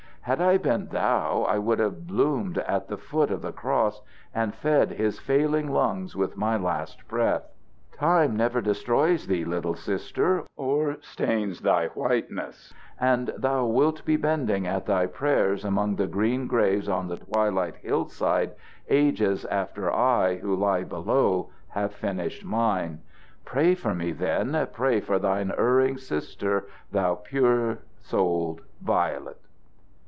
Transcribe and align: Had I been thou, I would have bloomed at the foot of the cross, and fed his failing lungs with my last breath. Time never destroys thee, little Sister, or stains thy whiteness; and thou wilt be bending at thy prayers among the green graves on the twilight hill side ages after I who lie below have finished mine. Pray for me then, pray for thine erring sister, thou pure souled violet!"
Had 0.25 0.39
I 0.39 0.59
been 0.59 0.89
thou, 0.89 1.45
I 1.49 1.57
would 1.57 1.79
have 1.79 2.05
bloomed 2.05 2.59
at 2.59 2.87
the 2.89 2.95
foot 2.95 3.31
of 3.31 3.41
the 3.41 3.51
cross, 3.51 4.03
and 4.35 4.53
fed 4.53 4.91
his 4.91 5.17
failing 5.17 5.71
lungs 5.73 6.15
with 6.15 6.37
my 6.37 6.57
last 6.57 7.07
breath. 7.07 7.51
Time 7.93 8.37
never 8.37 8.61
destroys 8.61 9.25
thee, 9.25 9.43
little 9.43 9.73
Sister, 9.73 10.43
or 10.55 10.97
stains 11.01 11.61
thy 11.61 11.87
whiteness; 11.87 12.71
and 12.99 13.33
thou 13.35 13.65
wilt 13.65 14.05
be 14.05 14.15
bending 14.15 14.67
at 14.67 14.85
thy 14.85 15.07
prayers 15.07 15.65
among 15.65 15.95
the 15.95 16.05
green 16.05 16.45
graves 16.45 16.87
on 16.87 17.07
the 17.07 17.17
twilight 17.17 17.77
hill 17.77 18.05
side 18.07 18.51
ages 18.89 19.43
after 19.45 19.91
I 19.91 20.35
who 20.35 20.55
lie 20.55 20.83
below 20.83 21.49
have 21.69 21.95
finished 21.95 22.45
mine. 22.45 23.01
Pray 23.43 23.73
for 23.73 23.95
me 23.95 24.11
then, 24.11 24.67
pray 24.71 24.99
for 24.99 25.17
thine 25.17 25.51
erring 25.57 25.97
sister, 25.97 26.65
thou 26.91 27.15
pure 27.15 27.79
souled 28.01 28.61
violet!" 28.83 29.37